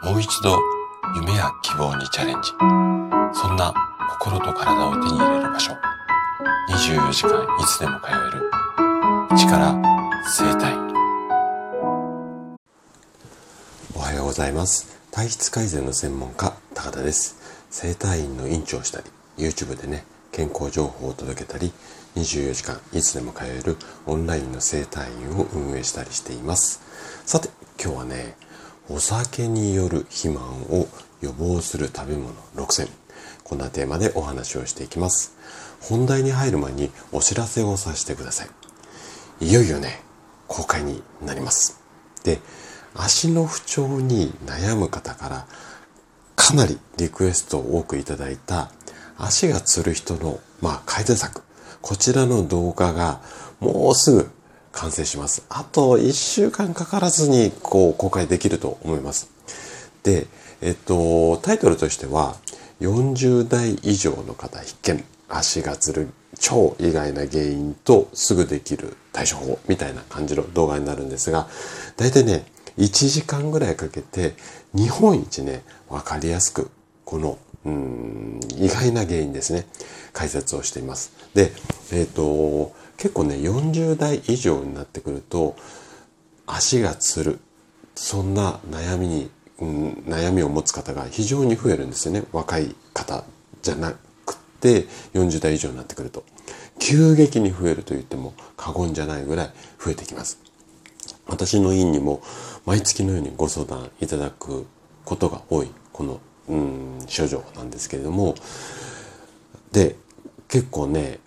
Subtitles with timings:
[0.00, 0.56] もう一度
[1.16, 2.50] 夢や希望にチャレンジ。
[3.32, 3.74] そんな
[4.20, 5.72] 心と体を手に入れる場所。
[6.70, 8.50] 24時間いつでも通える。
[9.36, 9.74] 力
[10.24, 10.72] 生体。
[13.96, 15.00] おはようございます。
[15.10, 17.66] 体質改善の専門家、高田です。
[17.68, 19.06] 生体院の院長をしたり、
[19.36, 21.72] YouTube でね、健康情報を届けたり、
[22.14, 23.76] 24時間いつでも通える
[24.06, 26.80] オンラインの生体院を運営したりしています。
[27.26, 27.48] さて、
[27.82, 28.36] 今日はね、
[28.90, 30.88] お酒による肥満を
[31.20, 32.88] 予防する食べ物6選。
[33.44, 35.36] こんなテーマでお話をしていきます。
[35.80, 38.46] 本題に入る前にお知らせをさせてくださ
[39.40, 39.46] い。
[39.46, 40.00] いよいよね、
[40.46, 41.80] 公開になります。
[42.24, 42.40] で、
[42.94, 45.46] 足の不調に悩む方から
[46.34, 48.70] かなりリクエストを多くいただいた
[49.18, 51.42] 足がつる人の、まあ、改善策。
[51.82, 53.20] こちらの動画が
[53.60, 54.30] もうすぐ
[54.78, 55.44] 完成します。
[55.48, 59.28] あと1週間かからずにこう公開できると思います。
[60.04, 60.26] で、
[60.62, 62.36] えっと、タイトルとしては
[62.80, 65.04] 40代以上の方必見。
[65.28, 71.48] 足がつる超意外な原因とすぐできる対処法みたいな感じの動画になるんですが、
[71.96, 72.46] 大体ね、
[72.78, 74.34] 1時間ぐらいかけて
[74.72, 76.70] 日本一ね、わかりやすく
[77.04, 79.66] このうん意外な原因ですね、
[80.12, 81.12] 解説をしています。
[81.34, 81.52] で、
[81.92, 85.56] えっ、と、結構ね、40代以上になってくると、
[86.46, 87.38] 足がつる、
[87.94, 92.24] そんな悩みに、うん、悩みを持つ方が非常に増えるんですよね。
[92.32, 93.24] 若い方
[93.62, 93.92] じゃな
[94.26, 96.24] くて、40代以上になってくると。
[96.80, 100.40] 急激に増えると言っても過言じゃないぐらい増えてきます。
[101.26, 102.20] 私の院にも
[102.66, 104.66] 毎月のようにご相談いただく
[105.04, 108.34] ことが多い、この、うん、症状なんですけれども、
[109.70, 109.94] で、
[110.48, 111.20] 結構ね、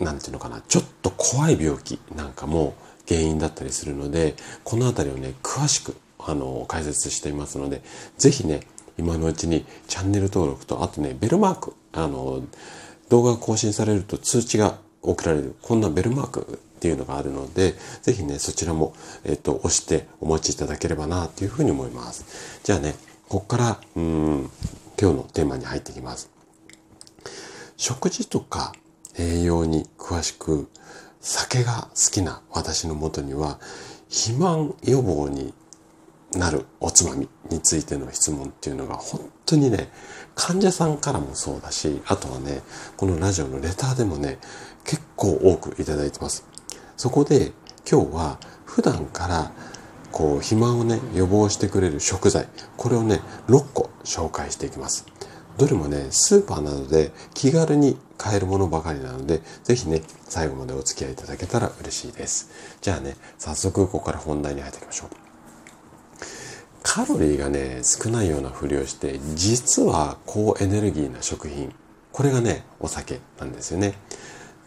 [0.00, 2.74] なんていうのかな、ちょっと怖い病気なんかも
[3.08, 7.82] 原因だったりするので、このあたりをね、詳しく、あの、解説していますので、
[8.16, 8.60] ぜひね、
[8.98, 12.42] 今のうちにチャンネル登録と、あとね、ベルマーク、あの、
[13.08, 18.94] 動画が更新されると通知が送られる、こんなベルマークっていうのがあるので、ぜひね、そちらも、
[19.24, 22.60] えっと、押してお待ちいただければな、というふうに思います。
[22.62, 22.94] じゃあね、
[23.28, 24.50] ここから、うん、
[25.00, 26.30] 今日のテーマに入っていきます。
[27.76, 28.72] 食事とか
[29.18, 30.68] 栄養に詳しく、
[31.20, 33.58] 酒が好きな私のもとには、
[34.08, 35.52] 肥満予防に
[36.32, 39.90] なるおつまみについての質問っていうのが本当にね、
[40.34, 42.62] 患者さんからもそうだし、あとはね、
[42.96, 44.38] このラジオのレターでもね、
[44.84, 46.44] 結構多くいただいてます。
[46.96, 47.52] そこで
[47.90, 49.52] 今日は普段から
[50.12, 55.06] こう肥満をね、予防してくれる食材、これをね、6個紹介していきます。
[55.58, 62.48] どれもね、スーパーなどで気軽に買えるものばかりなので、ぜひね、最後までお付き合いいただけたら嬉しいです。
[62.80, 65.08] じゃあね、早速ここから本題に入っていきましょう。
[66.84, 71.74] カロリーがね、少ないようなふりをして、実は高エネルギーな食品。
[72.12, 73.94] これがね、お酒なんですよね。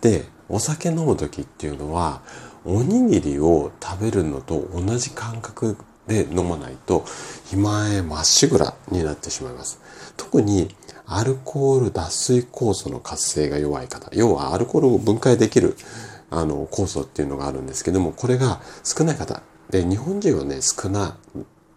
[0.00, 2.20] で、お酒飲む時っていうのは、
[2.64, 5.76] おにぎりを食べるのと同じ感覚
[6.08, 7.04] で飲まないと、
[7.44, 9.80] 肥満へまっしぐらになってしまいます。
[10.16, 10.74] 特に、
[11.12, 14.08] アルコール脱水酵素の活性が弱い方。
[14.12, 15.76] 要は、アルコールを分解できる、
[16.30, 19.42] あの、酵素っていうのがあるんですけども、これが少ない方。
[19.70, 21.16] で、日本人はね、少な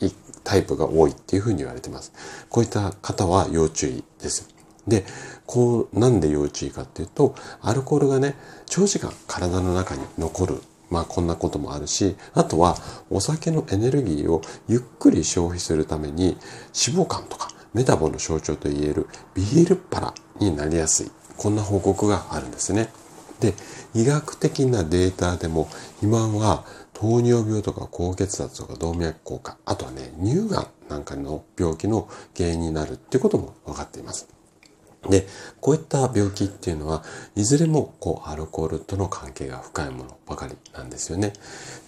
[0.00, 0.10] い
[0.44, 2.12] タイプが多いっていうふうに言われてます。
[2.48, 4.48] こういった方は要注意です。
[4.86, 5.04] で、
[5.44, 10.62] こう、なんで要注意かっていうと、アルコールがね、長時間体の中に残る。
[10.88, 12.76] まあこんなこともあるし、あとは
[13.10, 16.36] お酒のエネルギーをゆっくり消費するために
[16.72, 21.10] 脂肪肝とかメタボの象徴といえるビールっ腹になりやすい。
[21.36, 22.88] こんな報告があるんですね。
[23.40, 23.54] で、
[23.94, 25.64] 医学的なデータでも
[26.00, 34.35] 肥満は糖尿病とか高血圧とか動脈硬化、あとはね、乳がんなんかの病気の原因になるっていうことも分かっています。
[35.08, 35.26] で、
[35.60, 37.02] こういった病気っていうのは、
[37.34, 41.32] いずれもこうアルコールとの関係が深いものばかりなんですよね。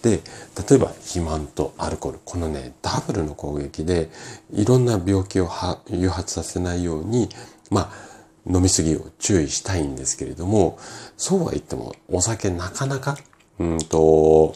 [0.01, 0.21] で、
[0.69, 4.09] 例えば肥満とアルコール、このね、ダブルの攻撃で、
[4.53, 5.49] いろんな病気を
[5.89, 7.29] 誘発させないように、
[7.69, 8.09] まあ、
[8.47, 10.77] 飲みすぎを注意したいんですけれども、
[11.17, 13.17] そうは言っても、お酒なかなか、
[13.59, 14.55] うんと、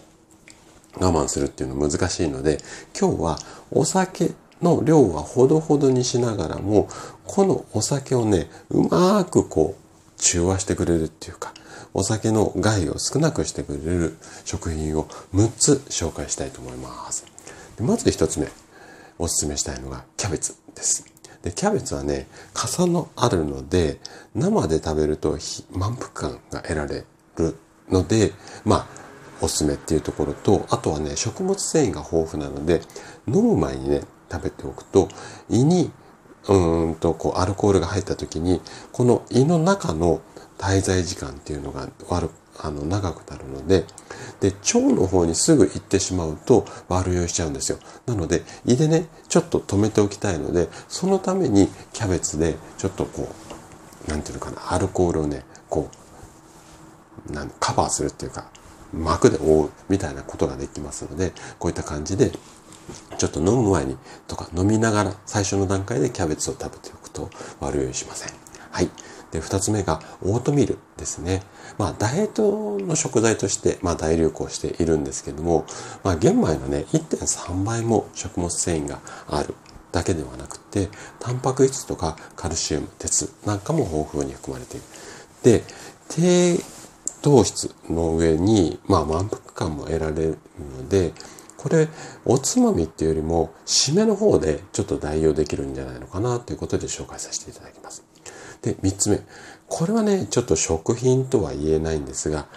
[1.00, 2.60] 我慢するっていうのは難しいので、
[3.00, 3.40] 今日は
[3.72, 4.32] お酒
[4.64, 6.88] の量はほどほどにしながらも、
[7.26, 11.54] このお酒をね、うまくこう、中和してくれるっていうか、
[11.94, 17.26] お酒の害を少なくしてくれる食品を6つ紹介したいと思います。
[17.78, 18.48] でまず1つ目、
[19.20, 21.06] おすすめしたいのがキャベツです。
[21.44, 24.00] で、キャベツはね、傘のあるので、
[24.34, 25.38] 生で食べると
[25.72, 27.04] 満腹感が得られ
[27.38, 27.58] る
[27.90, 28.32] ので、
[28.64, 28.88] まあ、
[29.42, 32.82] おすすめっていうところと、あとはね、食物繊維が豊富なので、
[33.28, 34.02] 飲む前にね、
[34.34, 35.10] 食べておくと、
[35.50, 35.92] 胃に、
[36.48, 40.22] うんと、こう、アルコールが入った時に、この胃の中の
[40.58, 43.86] 滞在時間っていうのが悪あの長くなるので
[44.40, 47.80] で腸の方にすぐ行ってしまうと悪酔いしちゃうんですよ。
[48.06, 53.28] なので胃でねちょっと止めておきたいのでそのためにキャベツでちょっとこ
[54.08, 55.90] うなんていうのかなアルコールをねこ
[57.30, 58.46] うなんカバーするっていうか
[58.94, 62.32] 膜で覆うみたいなことができますのでこういった感じで
[63.24, 63.96] ちょっと飲む前に
[64.28, 67.30] とか飲みながら最初の段階でキャベツを食べておくと
[67.62, 68.34] 悪酔いしません。
[68.70, 68.90] はい。
[69.32, 71.42] で、二つ目がオートミールですね。
[71.78, 75.66] まあ、ダイエットの食材として、まあ、大流行しているんですけども、
[76.04, 79.00] まあ、玄米のね、1.3倍も食物繊維が
[79.30, 79.56] ある
[79.94, 84.86] だけではなくて、タンパク質とかカルシウム、鉄なんかも豊富に含まれている。
[85.44, 85.64] で、
[86.10, 86.60] 低
[87.22, 90.38] 糖質の上に、まあ、満腹感も得られる
[90.78, 91.14] ので、
[91.64, 91.88] これ、
[92.26, 98.04] おつまみっていうよりも、締めの方でちょっと代用できるんじゃないのかなということで紹介させていただきます。
[98.62, 99.22] で、三つ目。
[99.70, 102.48] これはね、ちょっと食品とは言えないんですが、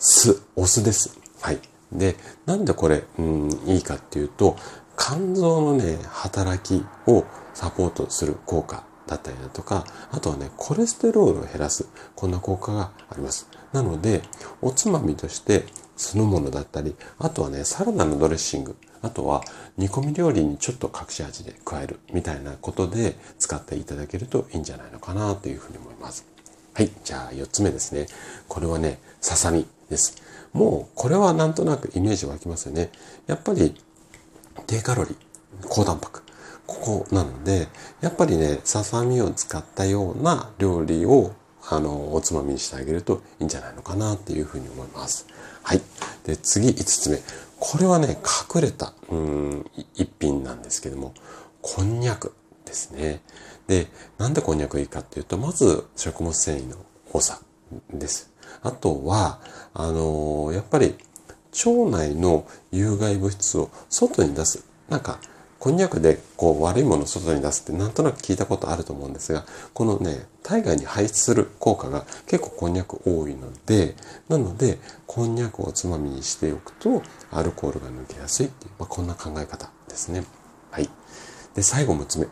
[0.00, 1.16] 酢、お酢です。
[1.40, 1.60] はい。
[1.92, 2.16] で、
[2.46, 4.56] なんでこれ、うん、いいかっていうと、
[4.98, 7.24] 肝臓のね、働きを
[7.54, 13.48] サポートする効果だったりだとか、あとはね、コレステロールを減らす、こんな効果があります。
[13.72, 14.22] なので、
[14.60, 15.64] おつまみとして
[15.98, 19.42] 酢の物だったり、あとはね、サラダのドレッシング、あとは
[19.76, 26.24] 煮込み料理にちょっと隠し味で加えるみたいなことで使っていただけるといいんじゃないのかなというふうに思います。
[26.72, 26.90] はい。
[27.04, 28.06] じゃあ4つ目ですね。
[28.48, 30.22] これはね、ささみです。
[30.52, 32.90] もうこれはなんとなくイメージ湧きますよね。
[33.26, 33.74] やっぱり
[34.66, 35.16] 低カロリー、
[35.68, 36.22] 高タンパク。
[36.66, 37.68] ここなので、
[38.00, 41.32] やっぱりね、ささみを使ったような料理を
[41.70, 45.26] あの、おつまみにしてあげるといいんじゃないのかなっていうふうに思います。
[45.68, 45.82] はい。
[46.24, 47.18] で、次、5つ目。
[47.60, 48.16] これはね、
[48.54, 51.12] 隠れた、うん、一品なんですけども、
[51.60, 52.32] こんにゃく
[52.64, 53.20] ですね。
[53.66, 56.76] で、なんでこんにゃくいいかっていうと、まず食物繊維の
[57.12, 57.42] 多さ
[57.92, 58.32] です。
[58.62, 59.40] あとは、
[59.74, 60.94] あのー、やっぱり
[61.66, 64.64] 腸内の有害物質を外に出す。
[64.88, 65.20] なんか、
[65.58, 69.44] こんにゃくでこう悪いものを外に出すってなんとなく聞いたことあると思うんですが、
[69.74, 73.96] このね、体外に排出する効果が結構こんにゃく多いので、
[74.28, 74.78] なので、
[75.08, 77.02] こんにゃくをつまみにしておくと、
[77.32, 80.24] アルコールが抜けやすいっていう、まあ、こんな考え方ですね。
[80.70, 80.88] はい。
[81.56, 82.28] で、最後6つ目。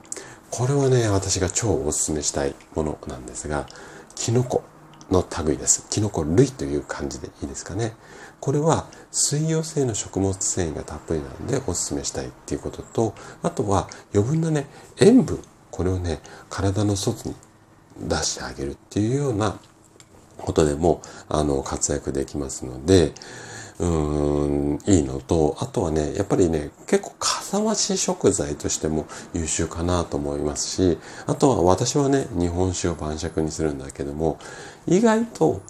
[0.53, 3.67] これはね、私が超お勧めしたいものなんですが、
[4.15, 4.63] キノコ
[5.11, 5.87] の類です。
[5.91, 7.95] キノコ類という感じでいいですかね。
[8.41, 14.67] これは水溶性の食物繊維がたっぷりなのでおすすめしたいっていうことと、あとは余分なね、
[14.99, 16.21] 塩分、これをね、
[16.51, 17.35] 体の外に
[18.01, 19.59] 出してあげるっていうような
[20.39, 23.13] ことでも、あの、活躍できますので、
[23.79, 34.39] うーん、いいのと、あとはね、やっぱりね、結構かさ増し食材としても優秀かなと思いますし、あとは私はね、日本酒を晩酌にするんだけども、
[34.87, 35.61] 意外と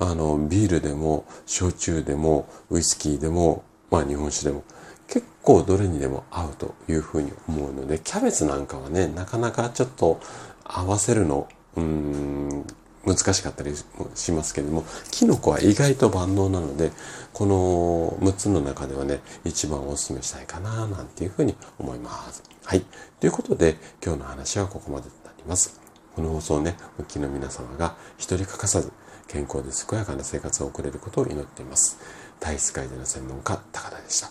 [0.00, 4.62] あの、ビールでも、焼酎でも、ウイスキーでも、まあ日本酒でも、
[5.08, 10.20] 結構どれにでも合うというふうに思うので、キャベツなんかはね、なかなかちょっと
[10.64, 12.64] 合わせるの、うん、
[13.08, 13.74] 難しかったり
[14.14, 16.92] しますけれども、キノコは意外と万能なので、
[17.32, 22.42] この6つの中ではね、一番お勧めしたいかな、なんていうふうに思います。
[22.64, 22.84] はい。
[23.20, 25.80] ということで、今日の話はここまでとなります。
[26.14, 28.92] この放送ね、お聞きの皆様が一人欠かさず、
[29.28, 31.98] 健康で健やかな生活を送れることを祈っています。
[32.40, 34.30] 体質改善の専門家、高田でした。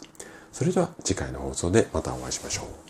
[0.52, 2.87] それでは次回の放送でまたお会いしましょう。